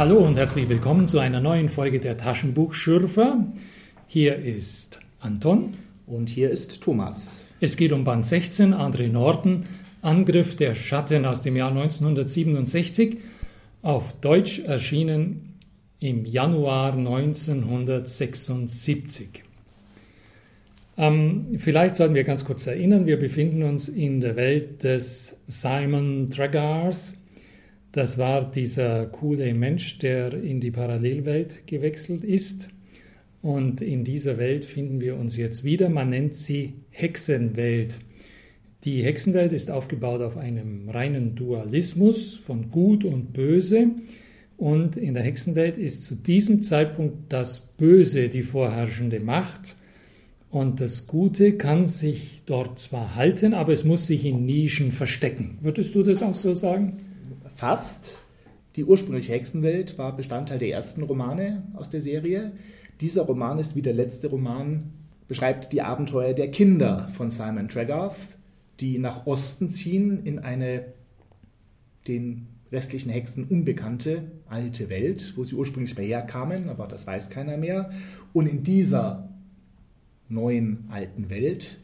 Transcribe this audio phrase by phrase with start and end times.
[0.00, 3.44] Hallo und herzlich willkommen zu einer neuen Folge der Taschenbuchschürfer.
[4.06, 5.66] Hier ist Anton.
[6.06, 7.44] Und hier ist Thomas.
[7.60, 9.66] Es geht um Band 16, André Norton,
[10.00, 13.18] Angriff der Schatten aus dem Jahr 1967,
[13.82, 15.58] auf Deutsch erschienen
[15.98, 19.44] im Januar 1976.
[20.96, 26.30] Ähm, vielleicht sollten wir ganz kurz erinnern, wir befinden uns in der Welt des Simon
[26.30, 27.19] Tregarth.
[27.92, 32.68] Das war dieser coole Mensch, der in die Parallelwelt gewechselt ist.
[33.42, 35.88] Und in dieser Welt finden wir uns jetzt wieder.
[35.88, 37.98] Man nennt sie Hexenwelt.
[38.84, 43.88] Die Hexenwelt ist aufgebaut auf einem reinen Dualismus von Gut und Böse.
[44.56, 49.74] Und in der Hexenwelt ist zu diesem Zeitpunkt das Böse die vorherrschende Macht.
[50.50, 55.58] Und das Gute kann sich dort zwar halten, aber es muss sich in Nischen verstecken.
[55.60, 56.98] Würdest du das auch so sagen?
[57.60, 58.22] Fast.
[58.74, 62.52] Die ursprüngliche Hexenwelt war Bestandteil der ersten Romane aus der Serie.
[63.02, 64.94] Dieser Roman ist wie der letzte Roman,
[65.28, 68.38] beschreibt die Abenteuer der Kinder von Simon Tregarth,
[68.80, 70.86] die nach Osten ziehen in eine
[72.08, 77.58] den restlichen Hexen unbekannte alte Welt, wo sie ursprünglich mal herkamen, aber das weiß keiner
[77.58, 77.90] mehr.
[78.32, 79.28] Und in dieser
[80.30, 81.78] neuen alten Welt.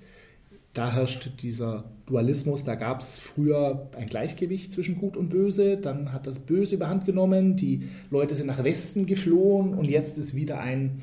[0.77, 6.13] Da herrscht dieser Dualismus, da gab es früher ein Gleichgewicht zwischen Gut und Böse, dann
[6.13, 10.61] hat das Böse überhand genommen, die Leute sind nach Westen geflohen und jetzt ist wieder
[10.61, 11.01] ein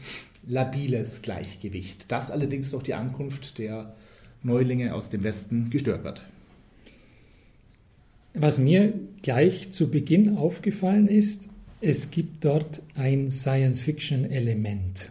[0.48, 3.96] labiles Gleichgewicht, das allerdings durch die Ankunft der
[4.44, 6.22] Neulinge aus dem Westen gestört wird.
[8.36, 8.94] Was mir
[9.24, 11.48] gleich zu Beginn aufgefallen ist,
[11.82, 15.10] es gibt dort ein Science-Fiction-Element.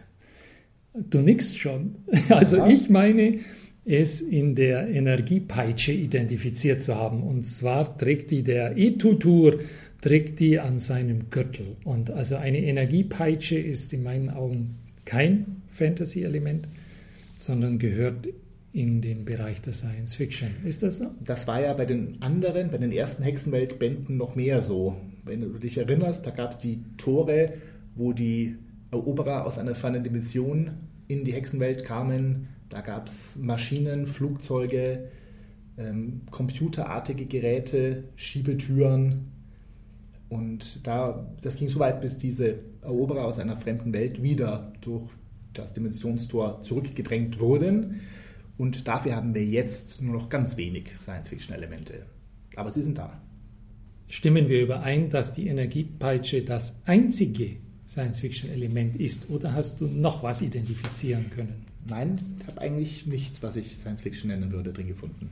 [0.93, 1.95] Du nix schon.
[2.29, 2.67] Also ja.
[2.67, 3.39] ich meine,
[3.85, 7.23] es in der Energiepeitsche identifiziert zu haben.
[7.23, 9.59] Und zwar trägt die der E-Tutur,
[10.01, 11.75] trägt die an seinem Gürtel.
[11.83, 16.67] Und also eine Energiepeitsche ist in meinen Augen kein Fantasy-Element,
[17.39, 18.27] sondern gehört
[18.71, 20.49] in den Bereich der Science Fiction.
[20.65, 21.11] Ist das so?
[21.23, 24.97] Das war ja bei den anderen, bei den ersten Hexenweltbänden noch mehr so.
[25.25, 27.53] Wenn du dich erinnerst, da gab es die Tore,
[27.95, 28.55] wo die
[28.91, 30.71] Eroberer aus einer fernen Dimension
[31.07, 32.47] in die Hexenwelt kamen.
[32.73, 35.11] Da gab es Maschinen, Flugzeuge,
[35.77, 39.31] ähm, computerartige Geräte, Schiebetüren.
[40.27, 45.07] Und da, das ging so weit, bis diese Eroberer aus einer fremden Welt wieder durch
[45.53, 48.01] das Dimensionstor zurückgedrängt wurden.
[48.57, 52.07] Und dafür haben wir jetzt nur noch ganz wenig Science-Fiction-Elemente.
[52.55, 53.21] Aber sie sind da.
[54.07, 57.57] Stimmen wir überein, dass die Energiepeitsche das einzige
[57.87, 59.29] Science-Fiction-Element ist?
[59.29, 61.72] Oder hast du noch was identifizieren können?
[61.89, 65.29] Nein, ich habe eigentlich nichts, was ich Science-Fiction nennen würde, drin gefunden.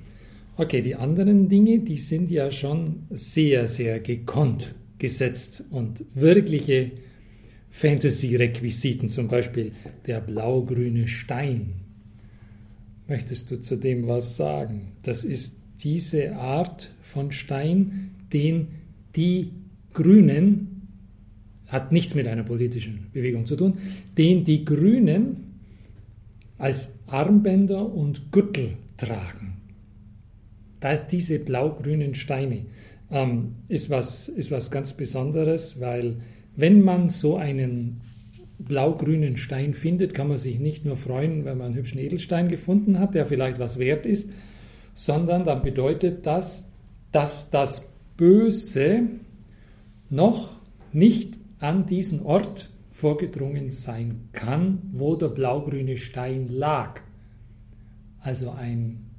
[0.57, 6.91] Okay, die anderen Dinge, die sind ja schon sehr, sehr gekonnt gesetzt und wirkliche
[7.71, 9.71] Fantasy-Requisiten, zum Beispiel
[10.05, 11.73] der blau-grüne Stein.
[13.07, 14.91] Möchtest du zu dem was sagen?
[15.03, 18.67] Das ist diese Art von Stein, den
[19.15, 19.51] die
[19.93, 20.87] Grünen
[21.67, 23.77] hat nichts mit einer politischen Bewegung zu tun,
[24.17, 25.50] den die Grünen
[26.61, 29.57] als Armbänder und Gürtel tragen.
[30.79, 32.65] Da diese blau-grünen Steine
[33.09, 36.17] ähm, ist, was, ist was ganz Besonderes, weil
[36.55, 38.01] wenn man so einen
[38.59, 42.99] blau-grünen Stein findet, kann man sich nicht nur freuen, wenn man einen hübschen Edelstein gefunden
[42.99, 44.31] hat, der vielleicht was wert ist,
[44.93, 46.71] sondern dann bedeutet das,
[47.11, 49.01] dass das Böse
[50.11, 50.57] noch
[50.93, 52.70] nicht an diesen Ort
[53.01, 57.01] vorgedrungen sein kann, wo der blaugrüne Stein lag.
[58.19, 59.09] Also ein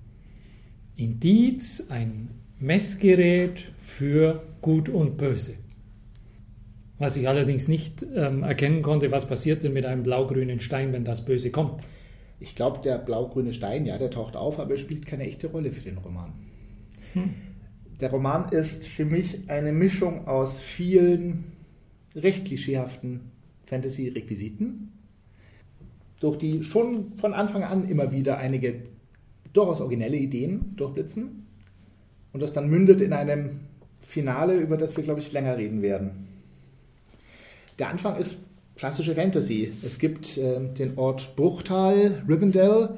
[0.95, 5.55] Indiz, ein Messgerät für Gut und Böse.
[7.01, 11.05] Was ich allerdings nicht ähm, erkennen konnte, was passiert denn mit einem blaugrünen Stein, wenn
[11.05, 11.83] das Böse kommt.
[12.39, 15.73] Ich glaube, der blaugrüne Stein, ja, der taucht auf, aber er spielt keine echte Rolle
[15.73, 16.33] für den Roman.
[17.15, 17.31] Hm.
[18.01, 21.53] Der Roman ist für mich eine Mischung aus vielen
[22.15, 23.32] recht klischeehaften
[23.73, 24.93] Fantasy-Requisiten,
[26.21, 28.83] durch die schon von Anfang an immer wieder einige
[29.53, 31.47] durchaus originelle Ideen durchblitzen
[32.33, 33.61] und das dann mündet in einem
[34.01, 36.29] Finale, über das wir, glaube ich, länger reden werden.
[37.79, 38.39] Der Anfang ist
[38.77, 39.73] klassische Fantasy.
[39.85, 42.91] Es gibt äh, den Ort Bruchtal, Rivendell,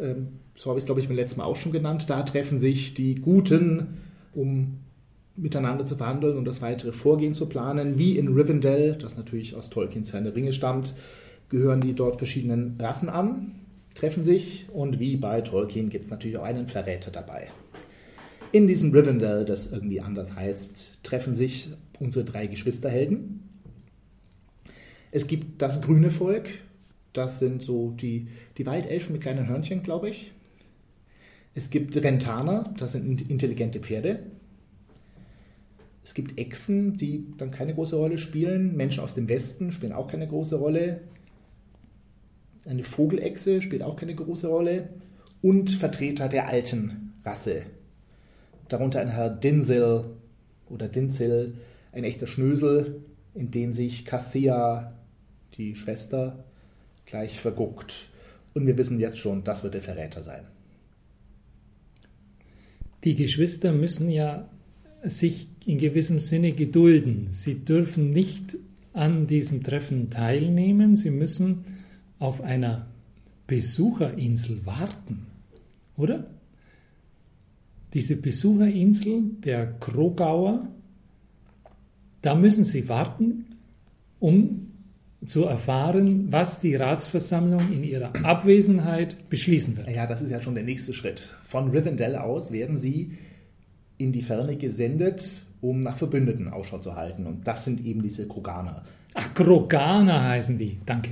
[0.00, 2.08] ähm, so habe ich es, glaube ich, beim letzten Mal auch schon genannt.
[2.08, 3.98] Da treffen sich die Guten,
[4.34, 4.78] um
[5.36, 7.98] miteinander zu verhandeln und das weitere Vorgehen zu planen.
[7.98, 10.94] Wie in Rivendell, das natürlich aus Tolkiens Herr der Ringe stammt,
[11.48, 13.52] gehören die dort verschiedenen Rassen an,
[13.94, 17.48] treffen sich und wie bei Tolkien gibt es natürlich auch einen Verräter dabei.
[18.52, 21.68] In diesem Rivendell, das irgendwie anders heißt, treffen sich
[21.98, 23.42] unsere drei Geschwisterhelden,
[25.10, 26.48] Es gibt das grüne Volk,
[27.12, 28.28] das sind so die,
[28.58, 30.32] die Waldelfen mit kleinen Hörnchen, glaube ich.
[31.54, 34.20] Es gibt Rentaner, das sind intelligente Pferde.
[36.06, 38.76] Es gibt Echsen, die dann keine große Rolle spielen.
[38.76, 41.00] Menschen aus dem Westen spielen auch keine große Rolle.
[42.64, 44.90] Eine Vogelechse spielt auch keine große Rolle.
[45.42, 47.66] Und Vertreter der alten Rasse.
[48.68, 50.04] Darunter ein Herr Dinsel
[50.70, 51.54] oder Dinzel,
[51.90, 53.02] ein echter Schnösel,
[53.34, 54.96] in den sich Cathea,
[55.56, 56.44] die Schwester,
[57.04, 58.10] gleich verguckt.
[58.54, 60.44] Und wir wissen jetzt schon, das wird der Verräter sein.
[63.02, 64.48] Die Geschwister müssen ja
[65.02, 67.28] sich in gewissem Sinne gedulden.
[67.30, 68.56] Sie dürfen nicht
[68.92, 70.96] an diesem Treffen teilnehmen.
[70.96, 71.64] Sie müssen
[72.18, 72.86] auf einer
[73.46, 75.26] Besucherinsel warten,
[75.96, 76.26] oder?
[77.92, 80.66] Diese Besucherinsel der Krogauer,
[82.22, 83.46] da müssen Sie warten,
[84.18, 84.68] um
[85.24, 89.90] zu erfahren, was die Ratsversammlung in ihrer Abwesenheit beschließen wird.
[89.90, 91.20] Ja, das ist ja schon der nächste Schritt.
[91.42, 93.12] Von Rivendell aus werden Sie
[93.98, 97.26] in die Ferne gesendet, um nach Verbündeten Ausschau zu halten.
[97.26, 98.82] Und das sind eben diese Kroganer.
[99.14, 100.78] Ach, Kroganer heißen die.
[100.84, 101.10] Danke.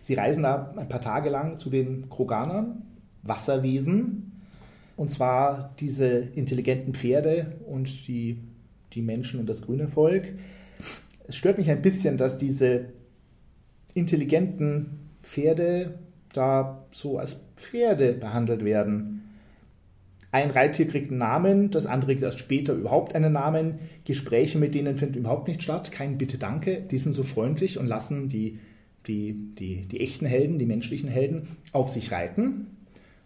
[0.00, 2.82] Sie reisen da ein paar Tage lang zu den Kroganern,
[3.22, 4.40] Wasserwesen.
[4.96, 8.38] Und zwar diese intelligenten Pferde und die,
[8.92, 10.34] die Menschen und das grüne Volk.
[11.26, 12.86] Es stört mich ein bisschen, dass diese
[13.94, 15.98] intelligenten Pferde
[16.32, 19.21] da so als Pferde behandelt werden.
[20.32, 23.80] Ein Reittier kriegt einen Namen, das andere kriegt erst später überhaupt einen Namen.
[24.06, 25.92] Gespräche mit denen finden überhaupt nicht statt.
[25.92, 26.80] Kein Bitte, danke.
[26.90, 28.58] Die sind so freundlich und lassen die,
[29.06, 32.68] die, die, die echten Helden, die menschlichen Helden auf sich reiten.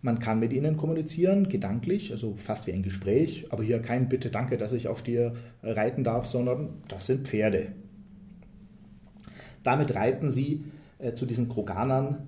[0.02, 3.46] Man kann mit ihnen kommunizieren, gedanklich, also fast wie ein Gespräch.
[3.50, 7.68] Aber hier kein Bitte, danke, dass ich auf dir reiten darf, sondern das sind Pferde.
[9.62, 10.64] Damit reiten sie
[10.98, 12.26] äh, zu diesen Kroganern,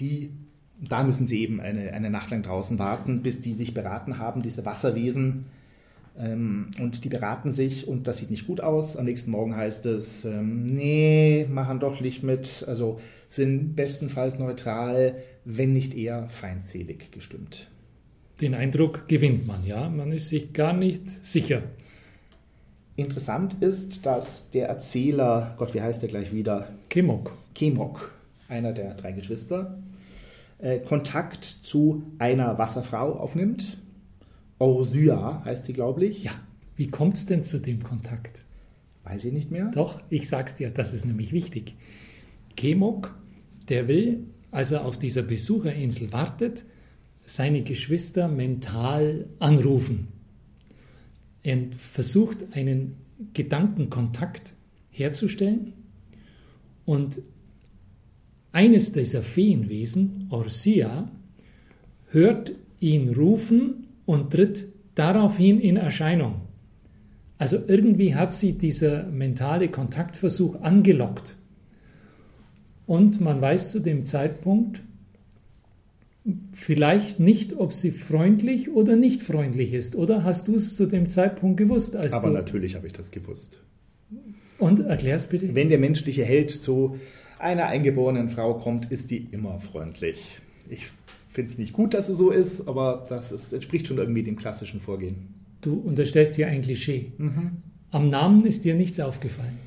[0.00, 0.32] die
[0.80, 4.42] da müssen sie eben eine, eine Nacht lang draußen warten, bis die sich beraten haben,
[4.42, 5.46] diese Wasserwesen.
[6.18, 8.96] Ähm, und die beraten sich und das sieht nicht gut aus.
[8.96, 12.64] Am nächsten Morgen heißt es, ähm, nee, machen doch nicht mit.
[12.66, 17.68] Also sind bestenfalls neutral, wenn nicht eher feindselig gestimmt.
[18.40, 19.88] Den Eindruck gewinnt man, ja.
[19.88, 21.62] Man ist sich gar nicht sicher.
[22.96, 26.68] Interessant ist, dass der Erzähler, Gott, wie heißt der gleich wieder?
[26.88, 27.32] Kemok.
[27.54, 28.12] Kemok,
[28.48, 29.78] einer der drei Geschwister,
[30.58, 33.78] äh, Kontakt zu einer Wasserfrau aufnimmt.
[34.58, 36.24] Orsya heißt sie, glaube ich.
[36.24, 36.32] Ja,
[36.76, 38.44] wie kommt es denn zu dem Kontakt?
[39.04, 39.70] Weiß ich nicht mehr.
[39.74, 41.74] Doch, ich sag's dir, das ist nämlich wichtig.
[42.56, 43.14] Kemok,
[43.68, 46.64] der will, als er auf dieser Besucherinsel wartet,
[47.26, 50.08] seine Geschwister mental anrufen.
[51.42, 52.96] Er versucht einen
[53.34, 54.54] Gedankenkontakt
[54.90, 55.72] herzustellen
[56.84, 57.18] und
[58.56, 61.10] eines dieser Feenwesen, Orsia,
[62.08, 64.64] hört ihn rufen und tritt
[64.94, 66.36] daraufhin in Erscheinung.
[67.36, 71.34] Also irgendwie hat sie dieser mentale Kontaktversuch angelockt.
[72.86, 74.80] Und man weiß zu dem Zeitpunkt
[76.54, 79.96] vielleicht nicht, ob sie freundlich oder nicht freundlich ist.
[79.96, 81.94] Oder hast du es zu dem Zeitpunkt gewusst?
[81.94, 83.60] Aber natürlich habe ich das gewusst.
[84.58, 85.54] Und erklär es bitte.
[85.54, 86.98] Wenn der menschliche Held zu
[87.38, 90.38] einer eingeborenen Frau kommt, ist die immer freundlich.
[90.68, 90.86] Ich
[91.28, 94.36] finde es nicht gut, dass es so ist, aber das ist, entspricht schon irgendwie dem
[94.36, 95.34] klassischen Vorgehen.
[95.60, 97.12] Du unterstellst hier ein Klischee.
[97.18, 97.62] Mhm.
[97.90, 99.58] Am Namen ist dir nichts aufgefallen.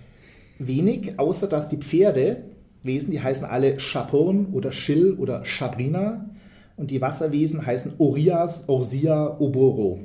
[0.58, 6.30] Wenig, außer dass die Pferdewesen, die heißen alle Chapon oder Schill oder Chabrina
[6.76, 10.00] und die Wasserwesen heißen Orias, Orsia, Oboro.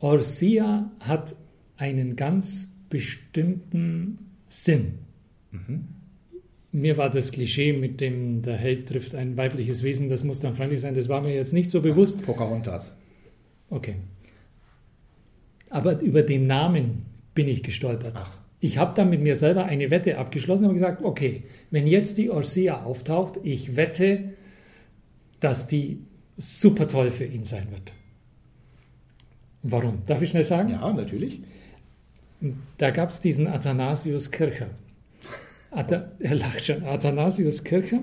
[0.00, 1.34] Orsia hat
[1.76, 4.18] einen ganz bestimmten
[4.48, 4.98] Sinn.
[5.50, 5.88] Mhm.
[6.70, 10.54] Mir war das Klischee mit dem, der Held trifft ein weibliches Wesen, das muss dann
[10.54, 12.24] freundlich sein, das war mir jetzt nicht so bewusst.
[12.24, 12.94] Pocahontas.
[13.70, 13.96] Okay.
[15.70, 18.14] Aber über den Namen bin ich gestolpert.
[18.16, 18.38] Ach.
[18.60, 22.30] Ich habe dann mit mir selber eine Wette abgeschlossen und gesagt, okay, wenn jetzt die
[22.30, 24.34] Orsia auftaucht, ich wette,
[25.40, 26.00] dass die
[26.36, 27.92] super toll für ihn sein wird.
[29.62, 30.02] Warum?
[30.06, 30.70] Darf ich schnell sagen?
[30.70, 31.42] Ja, natürlich.
[32.78, 34.68] Da gab es diesen Athanasius Kircher.
[36.18, 36.84] er lacht schon.
[36.84, 38.02] Athanasius Kircher,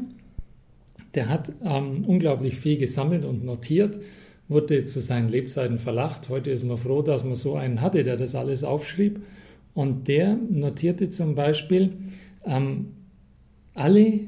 [1.14, 4.00] der hat ähm, unglaublich viel gesammelt und notiert,
[4.48, 6.30] wurde zu seinen Lebzeiten verlacht.
[6.30, 9.22] Heute ist man froh, dass man so einen hatte, der das alles aufschrieb.
[9.74, 11.94] Und der notierte zum Beispiel
[12.46, 12.94] ähm,
[13.74, 14.22] alle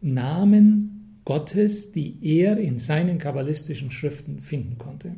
[0.00, 5.14] Namen Gottes, die er in seinen kabbalistischen Schriften finden konnte.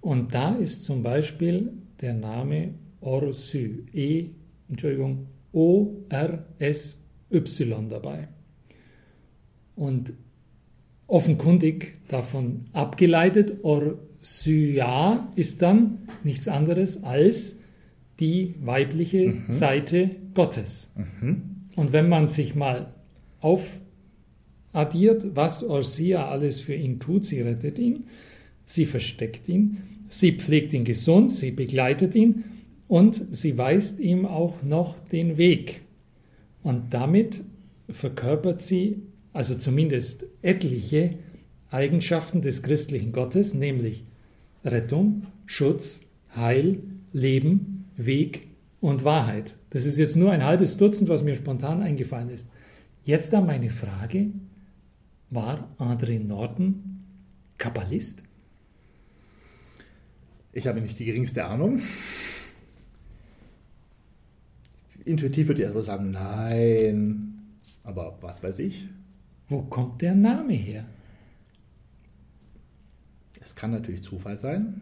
[0.00, 4.30] Und da ist zum Beispiel der Name Orsy, E,
[4.68, 6.98] Entschuldigung, O-R-S-Y
[7.88, 8.28] dabei.
[9.76, 10.12] Und
[11.06, 17.60] offenkundig davon abgeleitet, Orsya ist dann nichts anderes als
[18.20, 19.44] die weibliche mhm.
[19.48, 20.94] Seite Gottes.
[20.96, 21.42] Mhm.
[21.76, 22.92] Und wenn man sich mal
[23.40, 28.06] aufaddiert, was Orsia alles für ihn tut, sie rettet ihn,
[28.64, 29.78] sie versteckt ihn,
[30.08, 32.44] sie pflegt ihn gesund, sie begleitet ihn
[32.88, 35.82] und sie weist ihm auch noch den Weg.
[36.62, 37.42] Und damit
[37.88, 41.14] verkörpert sie also zumindest etliche
[41.70, 44.04] Eigenschaften des christlichen Gottes, nämlich
[44.64, 46.80] Rettung, Schutz, Heil,
[47.12, 48.48] Leben, Weg
[48.80, 49.54] und Wahrheit.
[49.70, 52.50] Das ist jetzt nur ein halbes Dutzend, was mir spontan eingefallen ist.
[53.04, 54.28] Jetzt dann meine Frage,
[55.30, 57.04] war André Norton
[57.58, 58.22] Kabbalist?
[60.58, 61.80] Ich habe nicht die geringste Ahnung.
[65.04, 67.38] Intuitiv würde ich also sagen, nein.
[67.84, 68.88] Aber was weiß ich?
[69.48, 70.84] Wo kommt der Name her?
[73.40, 74.80] Es kann natürlich Zufall sein.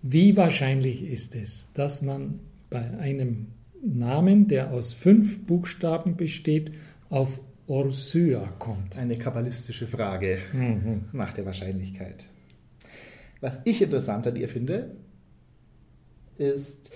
[0.00, 3.48] Wie wahrscheinlich ist es, dass man bei einem
[3.84, 6.72] Namen, der aus fünf Buchstaben besteht,
[7.10, 8.96] auf Orsua kommt?
[8.96, 11.04] Eine kabbalistische Frage mhm.
[11.12, 12.24] nach der Wahrscheinlichkeit.
[13.42, 14.96] Was ich interessant an ihr finde,
[16.38, 16.92] ist,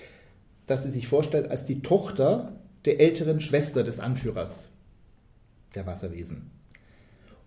[0.66, 4.68] dass sie sich vorstellt als die Tochter der älteren Schwester des Anführers
[5.74, 6.50] der Wasserwesen.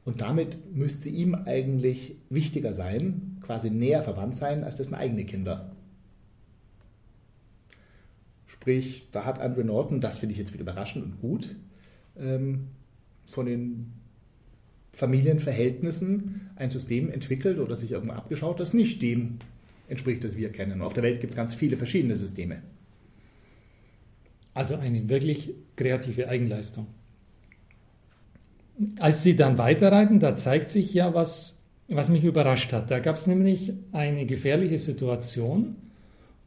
[0.03, 5.25] Und damit müsste sie ihm eigentlich wichtiger sein, quasi näher verwandt sein als dessen eigene
[5.25, 5.71] Kinder.
[8.47, 11.55] Sprich, da hat Andrew Norton, das finde ich jetzt wieder überraschend und gut,
[12.17, 12.67] ähm,
[13.27, 13.93] von den
[14.99, 19.39] Familienverhältnissen ein System entwickelt oder sich irgendwo abgeschaut, das nicht dem
[19.87, 20.81] entspricht, das wir kennen.
[20.81, 22.61] Auf der Welt gibt es ganz viele verschiedene Systeme.
[24.53, 26.87] Also eine wirklich kreative Eigenleistung.
[28.99, 32.91] Als sie dann weiterreiten, da zeigt sich ja, was, was mich überrascht hat.
[32.91, 35.77] Da gab es nämlich eine gefährliche Situation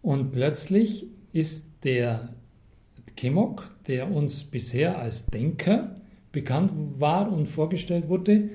[0.03, 2.29] und plötzlich ist der
[3.17, 6.02] Kemok, der uns bisher als Denker
[6.33, 8.51] bekannt war und vorgestellt wurde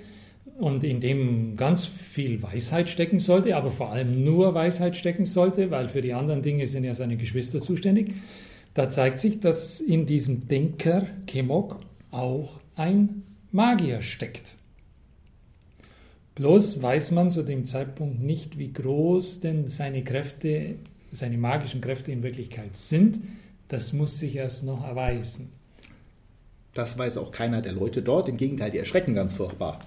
[0.57, 5.69] und in dem ganz viel Weisheit stecken sollte, aber vor allem nur Weisheit stecken sollte,
[5.71, 8.13] weil für die anderen Dinge sind ja seine Geschwister zuständig.
[8.73, 11.79] Da zeigt sich, dass in diesem Denker Kemok
[12.11, 14.53] auch ein Magier steckt.
[16.35, 20.75] Bloß weiß man zu dem Zeitpunkt nicht, wie groß denn seine Kräfte,
[21.11, 23.19] seine magischen Kräfte in Wirklichkeit sind.
[23.67, 25.49] Das muss sich erst noch erweisen.
[26.77, 28.29] Das weiß auch keiner der Leute dort.
[28.29, 29.79] Im Gegenteil, die erschrecken ganz furchtbar.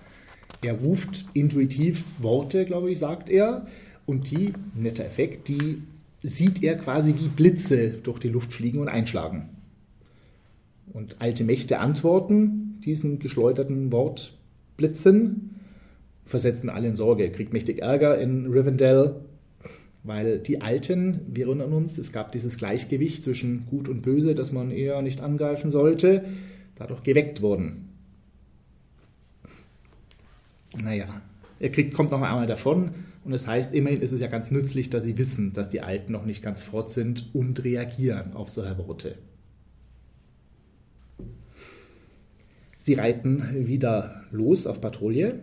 [0.61, 3.69] Er ruft intuitiv Worte, glaube ich, sagt er.
[4.07, 5.83] Und die, netter Effekt, die
[6.21, 9.51] sieht er quasi wie Blitze durch die Luft fliegen und einschlagen.
[10.93, 15.55] Und alte Mächte antworten diesen geschleuderten Wortblitzen,
[16.25, 17.23] versetzen alle in Sorge.
[17.23, 19.15] Er kriegt mächtig Ärger in Rivendell,
[20.03, 24.51] weil die Alten, wir erinnern uns, es gab dieses Gleichgewicht zwischen Gut und Böse, das
[24.51, 26.25] man eher nicht angreifen sollte
[26.81, 27.91] dadurch geweckt wurden.
[30.83, 31.23] Naja,
[31.59, 34.89] er kriegt, kommt noch einmal davon und das heißt, immerhin ist es ja ganz nützlich,
[34.89, 38.79] dass sie wissen, dass die Alten noch nicht ganz fort sind und reagieren auf solche
[38.79, 39.19] Worte.
[42.79, 45.41] Sie reiten wieder los auf Patrouille.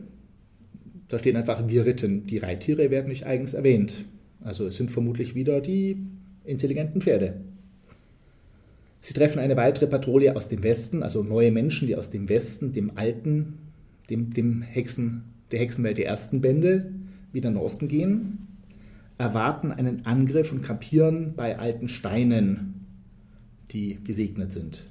[1.08, 2.26] Da stehen einfach wir ritten.
[2.26, 4.06] Die Reittiere werden nicht eigens erwähnt.
[4.42, 5.98] Also es sind vermutlich wieder die
[6.46, 7.42] intelligenten Pferde.
[9.08, 12.74] Sie treffen eine weitere Patrouille aus dem Westen, also neue Menschen, die aus dem Westen,
[12.74, 13.54] dem alten,
[14.10, 16.92] dem, dem Hexen, der Hexenwelt der ersten Bände,
[17.32, 18.50] wieder nach Osten gehen,
[19.18, 22.86] erwarten einen Angriff und kampieren bei alten Steinen,
[23.72, 24.84] die gesegnet sind.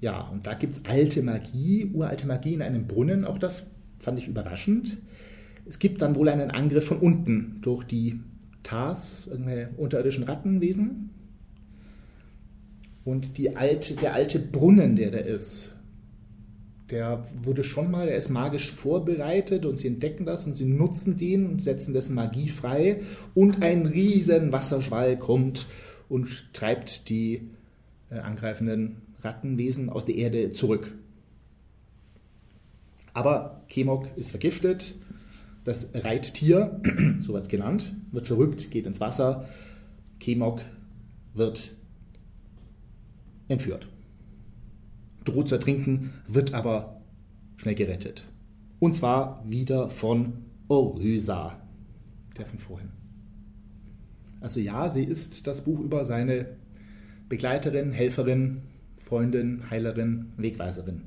[0.00, 4.18] Ja, und da gibt es alte Magie, uralte Magie in einem Brunnen, auch das fand
[4.18, 4.98] ich überraschend.
[5.64, 8.18] Es gibt dann wohl einen Angriff von unten durch die
[8.64, 11.10] Tars, irgendwelche unterirdischen Rattenwesen,
[13.08, 15.72] und die alte, der alte Brunnen, der da ist,
[16.90, 21.16] der wurde schon mal, der ist magisch vorbereitet und sie entdecken das und sie nutzen
[21.16, 23.00] den und setzen dessen Magie frei.
[23.34, 25.68] Und ein riesen Wasserschwall kommt
[26.10, 27.48] und treibt die
[28.10, 30.92] äh, angreifenden Rattenwesen aus der Erde zurück.
[33.14, 34.96] Aber Kemok ist vergiftet,
[35.64, 36.82] das Reittier,
[37.20, 39.48] so wird es genannt, wird verrückt, geht ins Wasser,
[40.20, 40.60] Kemok
[41.32, 41.77] wird
[43.48, 43.88] entführt.
[45.24, 47.00] Droht zu ertrinken, wird aber
[47.56, 48.24] schnell gerettet.
[48.78, 51.60] Und zwar wieder von Orysa,
[52.36, 52.90] der von vorhin.
[54.40, 56.46] Also ja, sie ist das Buch über seine
[57.28, 58.62] Begleiterin, Helferin,
[58.98, 61.02] Freundin, Heilerin, Wegweiserin.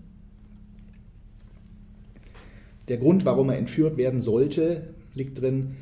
[2.88, 5.78] Der Grund, warum er entführt werden sollte, liegt drin,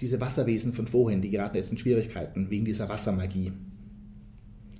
[0.00, 3.52] diese Wasserwesen von vorhin, die geraten jetzt in Schwierigkeiten wegen dieser Wassermagie.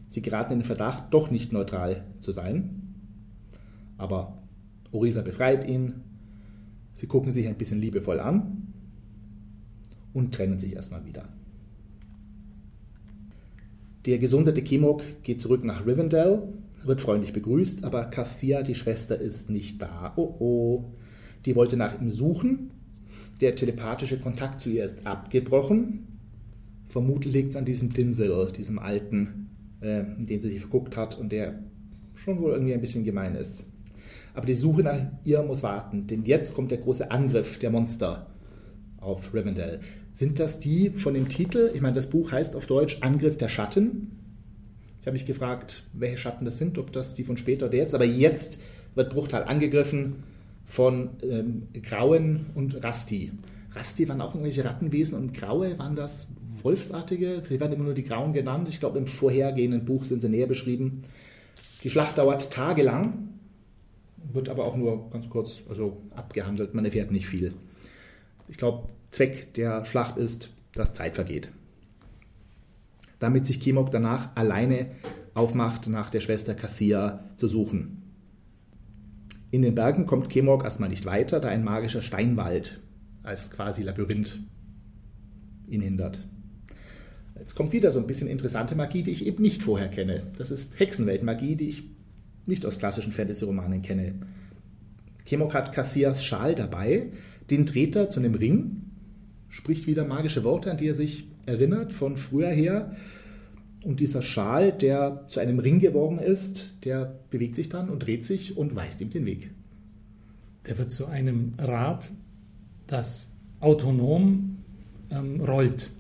[0.09, 2.95] Sie geraten in den Verdacht, doch nicht neutral zu sein.
[3.99, 4.39] Aber
[4.93, 5.95] Orisa befreit ihn.
[6.93, 8.73] Sie gucken sich ein bisschen liebevoll an
[10.13, 11.29] und trennen sich erstmal wieder.
[14.07, 16.43] Der gesundete Kimok geht zurück nach Rivendell,
[16.85, 20.13] wird freundlich begrüßt, aber Kathia, die Schwester, ist nicht da.
[20.17, 20.85] Oh oh.
[21.45, 22.71] Die wollte nach ihm suchen.
[23.41, 26.07] Der telepathische Kontakt zu ihr ist abgebrochen.
[26.89, 29.46] Vermutlich liegt es an diesem Dinsel, diesem alten,
[29.81, 31.59] äh, in den sie sich verguckt hat und der
[32.15, 33.67] schon wohl irgendwie ein bisschen gemein ist.
[34.35, 38.27] Aber die Suche nach ihr muss warten, denn jetzt kommt der große Angriff der Monster
[39.01, 39.81] auf Rivendell.
[40.13, 41.71] Sind das die von dem Titel?
[41.75, 44.13] Ich meine, das Buch heißt auf Deutsch Angriff der Schatten.
[45.01, 47.95] Ich habe mich gefragt, welche Schatten das sind, ob das die von später oder jetzt.
[47.95, 48.59] Aber jetzt
[48.95, 50.25] wird Bruchtal angegriffen
[50.65, 53.33] von ähm, Grauen und Rasti.
[53.73, 56.29] Rasti waren auch irgendwelche Rattenwesen und Graue waren das
[56.63, 57.43] Wolfsartige.
[57.49, 58.69] Sie werden immer nur die Grauen genannt.
[58.69, 61.03] Ich glaube, im vorhergehenden Buch sind sie näher beschrieben.
[61.83, 63.29] Die Schlacht dauert tagelang,
[64.33, 66.75] wird aber auch nur ganz kurz also abgehandelt.
[66.75, 67.55] Man erfährt nicht viel.
[68.49, 71.51] Ich glaube, Zweck der Schlacht ist, dass Zeit vergeht.
[73.19, 74.91] Damit sich Kemok danach alleine
[75.35, 78.03] aufmacht, nach der Schwester Kathia zu suchen.
[79.51, 82.81] In den Bergen kommt Kemok erstmal nicht weiter, da ein magischer Steinwald
[83.23, 84.41] als quasi Labyrinth
[85.69, 86.25] ihn hindert.
[87.39, 90.23] Jetzt kommt wieder so ein bisschen interessante Magie, die ich eben nicht vorher kenne.
[90.39, 91.83] Das ist Hexenweltmagie, die ich
[92.47, 94.15] nicht aus klassischen Fantasy-Romanen kenne.
[95.25, 97.11] Kemok hat Kathias Schal dabei,
[97.51, 98.83] den dreht er zu einem Ring
[99.57, 102.95] spricht wieder magische Worte, an die er sich erinnert von früher her.
[103.85, 108.25] Und dieser Schal, der zu einem Ring geworden ist, der bewegt sich dann und dreht
[108.25, 109.51] sich und weist ihm den Weg.
[110.67, 112.11] Der wird zu einem Rad,
[112.87, 114.59] das autonom
[115.11, 115.91] ähm, rollt.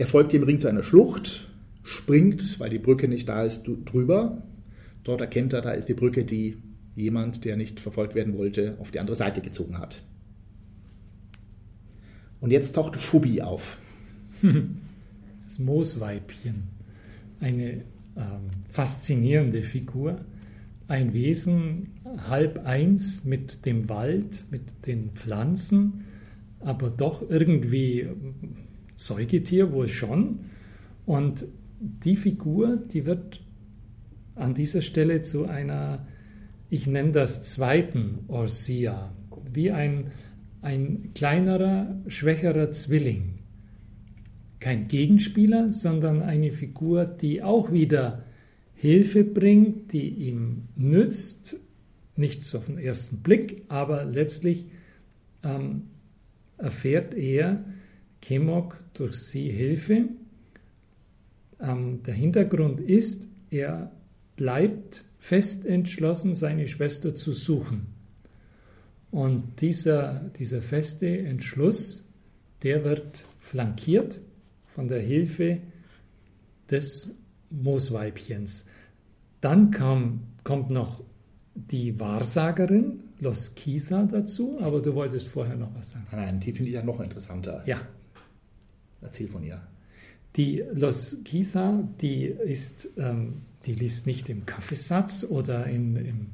[0.00, 1.50] Er folgt dem Ring zu einer Schlucht,
[1.82, 4.42] springt, weil die Brücke nicht da ist, drüber.
[5.04, 6.56] Dort erkennt er, da ist die Brücke, die
[6.96, 10.02] jemand, der nicht verfolgt werden wollte, auf die andere Seite gezogen hat.
[12.40, 13.78] Und jetzt taucht Phobi auf.
[15.44, 16.62] Das Moosweibchen.
[17.40, 17.82] Eine
[18.16, 20.24] ähm, faszinierende Figur.
[20.88, 21.88] Ein Wesen
[22.30, 26.04] halb eins mit dem Wald, mit den Pflanzen,
[26.60, 28.08] aber doch irgendwie
[29.00, 30.40] Säugetier wohl schon.
[31.06, 31.46] Und
[31.80, 33.40] die Figur, die wird
[34.34, 36.06] an dieser Stelle zu einer,
[36.68, 39.12] ich nenne das zweiten Orsia,
[39.52, 40.10] wie ein
[40.62, 43.38] ein kleinerer, schwächerer Zwilling.
[44.58, 48.24] Kein Gegenspieler, sondern eine Figur, die auch wieder
[48.74, 51.56] Hilfe bringt, die ihm nützt,
[52.16, 54.66] nicht so auf den ersten Blick, aber letztlich
[55.42, 55.84] ähm,
[56.58, 57.64] erfährt er
[58.20, 60.08] Kemok durch sie Hilfe.
[61.60, 63.90] Ähm, der Hintergrund ist, er
[64.36, 67.88] bleibt fest entschlossen, seine Schwester zu suchen.
[69.10, 72.04] Und dieser, dieser feste Entschluss,
[72.62, 74.20] der wird flankiert
[74.66, 75.58] von der Hilfe
[76.70, 77.14] des
[77.50, 78.66] Moosweibchens.
[79.40, 81.02] Dann kam, kommt noch
[81.54, 86.06] die Wahrsagerin, Los Kisa, dazu, aber du wolltest vorher noch was sagen.
[86.12, 87.62] Nein, die finde ich ja noch interessanter.
[87.66, 87.80] Ja.
[89.02, 89.60] Erzähl von ihr.
[90.36, 96.26] Die Los Kisa, die ist, ähm, die liest nicht im Kaffeesatz oder in, im,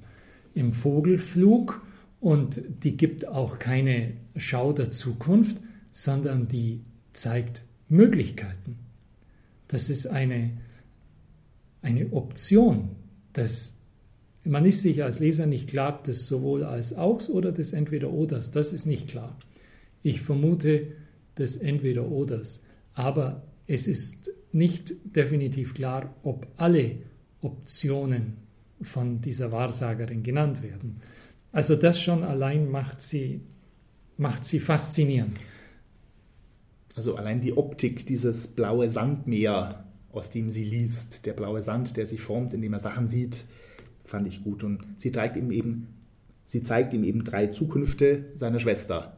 [0.54, 1.82] im Vogelflug,
[2.20, 5.58] und die gibt auch keine Schau der Zukunft,
[5.92, 6.80] sondern die
[7.12, 8.78] zeigt Möglichkeiten.
[9.68, 10.50] Das ist eine,
[11.82, 12.90] eine Option.
[13.32, 13.80] Das,
[14.44, 18.50] man ist sich als Leser nicht klar, das sowohl als auch oder des Entweder-Oders.
[18.50, 19.38] Das ist nicht klar.
[20.02, 20.88] Ich vermute
[21.38, 22.64] des Entweder-Oders.
[22.94, 26.96] Aber es ist nicht definitiv klar, ob alle
[27.40, 28.38] Optionen
[28.80, 31.00] von dieser Wahrsagerin genannt werden.
[31.52, 33.40] Also das schon allein macht sie,
[34.16, 35.38] macht sie faszinierend.
[36.94, 42.06] Also allein die Optik, dieses blaue Sandmeer, aus dem sie liest, der blaue Sand, der
[42.06, 43.44] sich formt, indem er Sachen sieht,
[44.00, 44.64] fand ich gut.
[44.64, 45.88] Und sie zeigt ihm eben,
[46.44, 49.15] sie zeigt ihm eben drei Zukünfte seiner Schwester,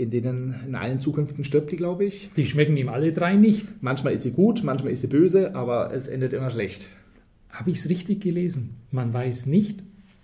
[0.00, 2.30] in denen in allen Zukünften stirbt die, glaube ich.
[2.36, 3.82] Die schmecken ihm alle drei nicht.
[3.82, 6.86] Manchmal ist sie gut, manchmal ist sie böse, aber es endet immer schlecht.
[7.50, 8.76] Habe ich es richtig gelesen?
[8.90, 9.82] Man weiß nicht,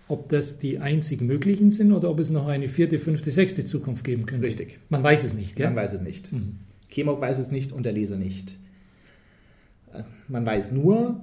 [0.09, 4.05] ob das die einzig möglichen sind oder ob es noch eine vierte, fünfte, sechste Zukunft
[4.05, 4.47] geben könnte.
[4.47, 4.79] Richtig.
[4.89, 5.67] Man weiß es nicht, gell?
[5.67, 6.33] Man weiß es nicht.
[6.33, 6.59] Mhm.
[6.89, 8.57] Kemok weiß es nicht und der Leser nicht.
[10.29, 11.21] Man weiß nur,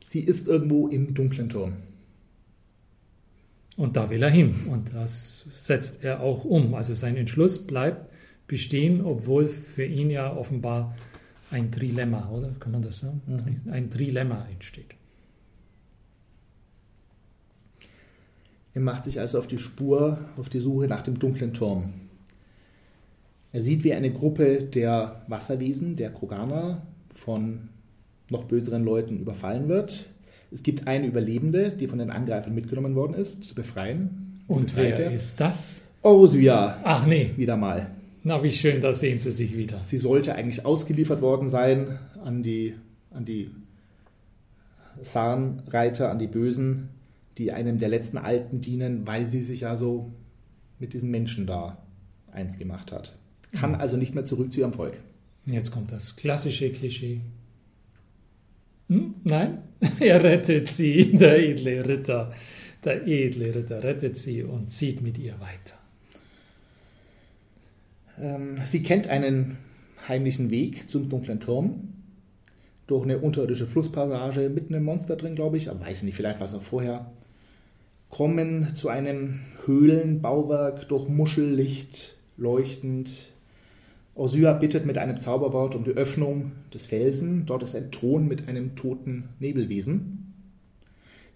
[0.00, 1.72] sie ist irgendwo im dunklen Turm.
[3.78, 4.54] Und da will er hin.
[4.70, 6.74] Und das setzt er auch um.
[6.74, 8.10] Also sein Entschluss bleibt
[8.48, 10.96] bestehen, obwohl für ihn ja offenbar
[11.52, 12.56] ein Trilemma, oder?
[12.58, 13.22] Kann man das sagen?
[13.26, 13.72] Mhm.
[13.72, 14.96] Ein Trilemma entsteht.
[18.74, 21.92] Er macht sich also auf die Spur, auf die Suche nach dem dunklen Turm.
[23.52, 27.68] Er sieht, wie eine Gruppe der Wasserwesen, der Kroganer, von
[28.28, 30.10] noch böseren Leuten überfallen wird.
[30.50, 34.40] Es gibt eine Überlebende, die von den Angreifern mitgenommen worden ist, zu befreien.
[34.48, 35.12] Und wer er.
[35.12, 35.82] ist das?
[36.02, 36.78] Orsia.
[36.84, 37.30] Ach nee.
[37.36, 37.90] Wieder mal.
[38.24, 39.82] Na, wie schön, da sehen Sie sich wieder.
[39.82, 42.74] Sie sollte eigentlich ausgeliefert worden sein an die,
[43.10, 43.50] an die
[45.02, 46.88] Sahnreiter, an die Bösen,
[47.38, 50.10] die einem der letzten Alten dienen, weil sie sich ja so
[50.78, 51.78] mit diesen Menschen da
[52.32, 53.16] eins gemacht hat.
[53.52, 54.98] Kann also nicht mehr zurück zu ihrem Volk.
[55.46, 57.20] Jetzt kommt das klassische Klischee.
[58.88, 59.14] Hm?
[59.24, 59.58] Nein,
[60.00, 62.32] er rettet sie, der edle Ritter.
[62.84, 65.78] Der edle Ritter rettet sie und zieht mit ihr weiter.
[68.20, 69.58] Ähm, sie kennt einen
[70.08, 71.92] heimlichen Weg zum dunklen Turm
[72.86, 76.40] durch eine unterirdische Flusspassage mit einem Monster drin, glaube ich, aber weiß ich nicht, vielleicht
[76.40, 77.10] war es auch vorher.
[78.08, 83.10] Kommen zu einem Höhlenbauwerk durch Muschellicht leuchtend
[84.18, 87.46] Orsua bittet mit einem Zauberwort um die Öffnung des Felsen.
[87.46, 90.34] Dort ist ein Thron mit einem toten Nebelwesen.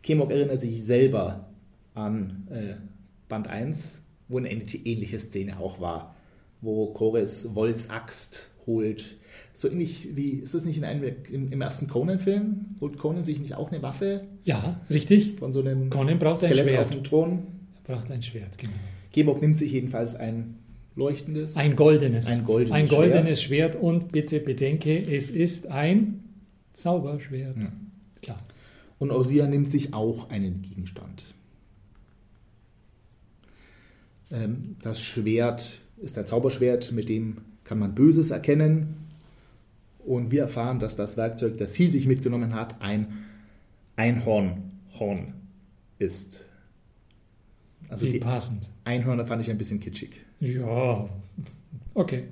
[0.03, 1.49] Kemok erinnert sich selber
[1.95, 2.75] an äh,
[3.29, 6.17] Band 1, wo eine ähnliche Szene auch war,
[6.61, 9.17] wo Chores Wolls Axt holt.
[9.53, 12.77] So ähnlich wie, ist das nicht in einem, im, im ersten Conan-Film?
[12.81, 14.25] Holt Conan sich nicht auch eine Waffe?
[14.43, 15.37] Ja, richtig.
[15.39, 16.81] Von so einem Conan braucht Skelett ein Schwert.
[16.81, 17.43] auf dem Thron.
[17.85, 18.73] Er braucht ein Schwert, genau.
[19.13, 20.59] Gemok nimmt sich jedenfalls ein
[20.95, 21.57] leuchtendes.
[21.57, 22.27] Ein goldenes.
[22.27, 23.73] Ein goldenes, ein goldenes Schwert.
[23.73, 23.83] Schwert.
[23.83, 26.25] Und bitte bedenke, es ist ein
[26.73, 27.57] Zauberschwert.
[27.57, 27.73] Ja.
[28.21, 28.39] Klar.
[28.99, 31.25] Und Osia nimmt sich auch einen Gegenstand.
[34.31, 38.97] Ähm, das Schwert ist ein Zauberschwert, mit dem kann man Böses erkennen.
[40.05, 43.09] Und wir erfahren, dass das Werkzeug, das sie sich mitgenommen hat, ein
[43.97, 45.35] Einhornhorn
[45.99, 46.45] ist.
[47.89, 48.69] Also Wie die passend.
[48.85, 50.23] Einhörner fand ich ein bisschen kitschig.
[50.43, 51.09] Ja,
[51.95, 52.25] okay.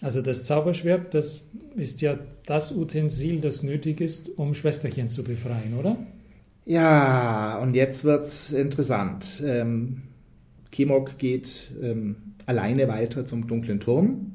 [0.00, 5.74] Also das Zauberschwert, das ist ja das Utensil, das nötig ist, um Schwesterchen zu befreien,
[5.78, 5.98] oder?
[6.64, 9.42] Ja, und jetzt wird es interessant.
[9.44, 10.04] Ähm,
[10.72, 14.32] Kemok geht ähm, alleine weiter zum dunklen Turm,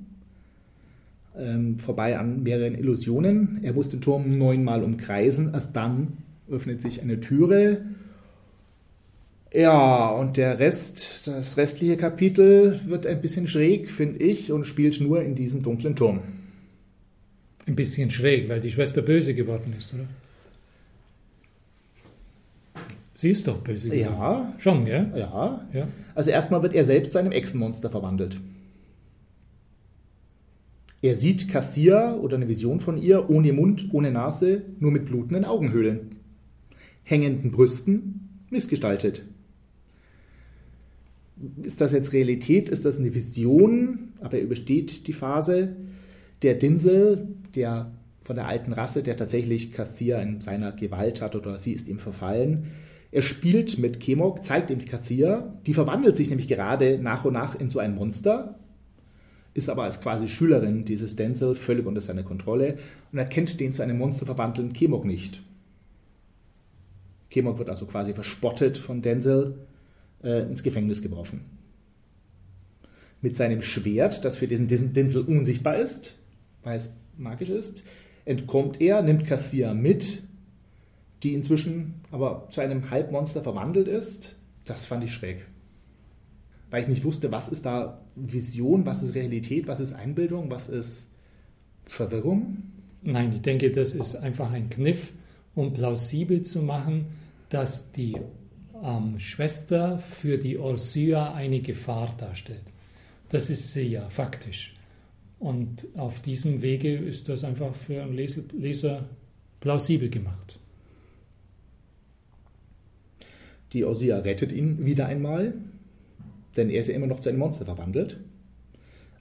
[1.36, 3.62] ähm, vorbei an mehreren Illusionen.
[3.64, 7.84] Er muss den Turm neunmal umkreisen, erst dann öffnet sich eine Türe
[9.54, 15.00] ja, und der Rest, das restliche Kapitel wird ein bisschen schräg, finde ich, und spielt
[15.00, 16.22] nur in diesem dunklen Turm.
[17.68, 20.06] Ein bisschen schräg, weil die Schwester böse geworden ist, oder?
[23.16, 24.18] Sie ist doch böse geworden.
[24.20, 24.54] Ja.
[24.58, 25.14] Schon, gell?
[25.16, 25.64] Ja.
[25.72, 25.88] ja.
[26.16, 28.38] Also erstmal wird er selbst zu einem Echsenmonster verwandelt.
[31.04, 35.46] Er sieht Kathia oder eine Vision von ihr ohne Mund, ohne Nase, nur mit blutenden
[35.46, 36.16] Augenhöhlen,
[37.04, 39.24] hängenden Brüsten, missgestaltet
[41.64, 42.70] ist das jetzt Realität?
[42.70, 44.14] Ist das eine Vision?
[44.22, 45.76] Aber er übersteht die Phase.
[46.42, 51.58] Der Dinsel, der von der alten Rasse, der tatsächlich Kathir in seiner Gewalt hat oder
[51.58, 52.68] sie ist ihm verfallen.
[53.12, 55.54] Er spielt mit Kemok, zeigt ihm die Kathir.
[55.68, 58.58] Die verwandelt sich nämlich gerade nach und nach in so ein Monster,
[59.54, 62.78] ist aber als quasi Schülerin dieses Denzel völlig unter seiner Kontrolle
[63.12, 65.44] und erkennt den zu einem Monster verwandelnden Kemok nicht.
[67.30, 69.60] Kemok wird also quasi verspottet von Denzel
[70.24, 71.42] äh, ins Gefängnis geworfen.
[73.22, 76.16] Mit seinem Schwert, das für diesen Dinsel unsichtbar ist,
[76.64, 77.84] weil es magisch ist,
[78.26, 80.24] entkommt er, nimmt Cassia mit,
[81.24, 84.36] die inzwischen aber zu einem Halbmonster verwandelt ist.
[84.66, 85.46] Das fand ich schräg.
[86.70, 90.70] Weil ich nicht wusste, was ist da Vision, was ist Realität, was ist Einbildung, was
[90.70, 91.08] ist
[91.86, 92.64] Verwirrung.
[93.02, 95.14] Nein, ich denke, das ist einfach ein Kniff,
[95.56, 97.08] um plausibel zu machen,
[97.50, 98.18] dass die
[98.84, 102.64] ähm, Schwester für die Orsia eine Gefahr darstellt.
[103.30, 104.76] Das ist sie ja faktisch.
[105.40, 109.06] Und auf diesem Wege ist das einfach für einen Leser
[109.60, 110.60] plausibel gemacht.
[113.74, 115.56] Die Orsia rettet ihn wieder einmal,
[116.56, 118.20] denn er ist ja immer noch zu einem Monster verwandelt.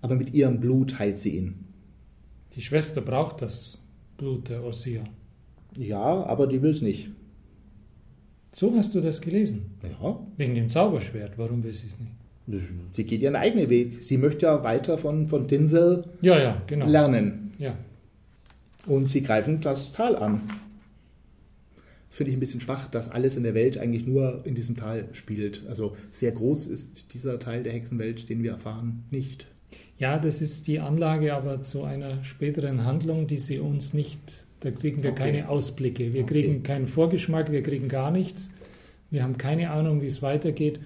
[0.02, 1.64] Aber mit ihrem Blut heilt sie ihn.
[2.54, 3.78] Die Schwester braucht das
[4.18, 5.04] Blut der Orsia.
[5.76, 7.08] Ja, aber die will es nicht.
[8.52, 9.78] So hast du das gelesen?
[9.82, 10.18] Ja.
[10.36, 11.32] Wegen dem Zauberschwert.
[11.36, 12.12] Warum will sie es nicht?
[12.94, 14.04] Sie geht ihren eigenen Weg.
[14.04, 16.86] Sie möchte ja weiter von, von Tinsel ja, ja, genau.
[16.86, 17.54] lernen.
[17.58, 17.74] Ja.
[18.86, 20.40] Und sie greifen das Tal an.
[22.08, 24.76] Das finde ich ein bisschen schwach, dass alles in der Welt eigentlich nur in diesem
[24.76, 25.62] Tal spielt.
[25.68, 29.46] Also sehr groß ist dieser Teil der Hexenwelt, den wir erfahren, nicht.
[29.98, 34.70] Ja, das ist die Anlage aber zu einer späteren Handlung, die sie uns nicht, da
[34.70, 35.24] kriegen wir okay.
[35.24, 36.12] keine Ausblicke.
[36.12, 36.42] Wir okay.
[36.42, 38.54] kriegen keinen Vorgeschmack, wir kriegen gar nichts.
[39.10, 40.80] Wir haben keine Ahnung, wie es weitergeht.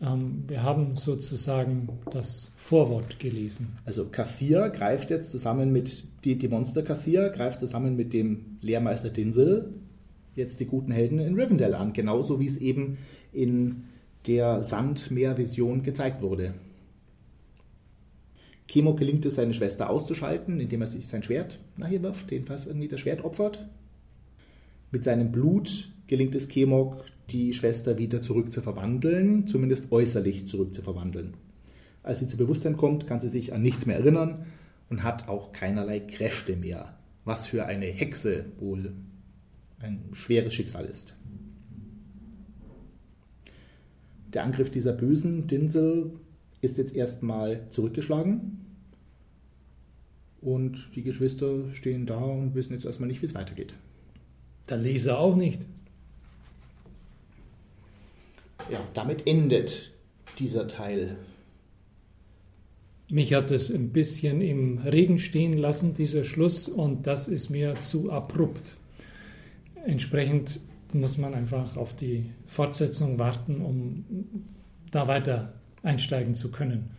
[0.00, 3.76] Ähm, wir haben sozusagen das Vorwort gelesen.
[3.84, 9.10] Also Kathir greift jetzt zusammen mit, die, die Monster Kathir greift zusammen mit dem Lehrmeister
[9.10, 9.72] Dinsel
[10.36, 12.98] jetzt die guten Helden in Rivendell an, genauso wie es eben
[13.32, 13.84] in
[14.26, 16.54] der Sandmeervision gezeigt wurde.
[18.66, 22.66] Kemo gelingt es, seine Schwester auszuschalten, indem er sich sein Schwert nach ihr wirft, jedenfalls
[22.66, 23.64] irgendwie das Schwert opfert.
[24.90, 30.74] Mit seinem Blut gelingt es Kemok, die Schwester wieder zurück zu verwandeln, zumindest äußerlich zurück
[30.74, 31.34] zu verwandeln.
[32.02, 34.46] Als sie zu Bewusstsein kommt, kann sie sich an nichts mehr erinnern
[34.90, 36.96] und hat auch keinerlei Kräfte mehr.
[37.24, 38.92] Was für eine Hexe wohl
[39.78, 41.14] ein schweres Schicksal ist.
[44.34, 46.12] Der Angriff dieser bösen Dinsel
[46.64, 48.60] ist jetzt erstmal zurückgeschlagen
[50.40, 53.74] und die Geschwister stehen da und wissen jetzt erstmal nicht, wie es weitergeht.
[54.68, 55.62] Der Leser auch nicht.
[58.70, 59.92] Ja, damit endet
[60.38, 61.16] dieser Teil.
[63.10, 67.74] Mich hat es ein bisschen im Regen stehen lassen, dieser Schluss, und das ist mir
[67.82, 68.76] zu abrupt
[69.86, 70.60] entsprechend
[70.92, 74.04] muss man einfach auf die Fortsetzung warten, um
[74.90, 76.90] da weiter einsteigen zu können.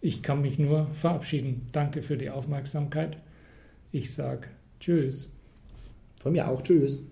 [0.00, 1.68] Ich kann mich nur verabschieden.
[1.72, 3.16] Danke für die Aufmerksamkeit.
[3.90, 5.30] Ich sage Tschüss.
[6.20, 7.06] Von mir auch Tschüss.